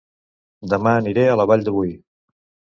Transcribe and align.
Dema 0.73 0.95
aniré 1.03 1.27
a 1.27 1.37
La 1.43 1.47
Vall 1.53 1.69
de 1.71 1.77
Boí 1.79 1.95